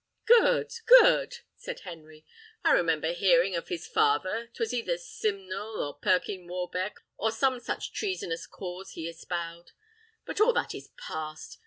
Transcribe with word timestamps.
"Good, 0.25 0.73
good!" 0.87 1.41
said 1.57 1.81
Henry: 1.81 2.25
"I 2.63 2.71
remember 2.71 3.11
hearing 3.13 3.55
of 3.55 3.67
his 3.67 3.85
father; 3.85 4.49
'twas 4.51 4.73
either 4.73 4.97
Simnel, 4.97 5.79
or 5.79 5.93
Perkyn 5.99 6.47
Warbeck, 6.47 6.99
or 7.17 7.31
some 7.31 7.59
such 7.59 7.93
treasonous 7.93 8.47
cause 8.47 8.93
he 8.93 9.07
espoused. 9.07 9.73
But 10.25 10.41
all 10.41 10.53
that 10.53 10.73
is 10.73 10.87
past. 10.97 11.59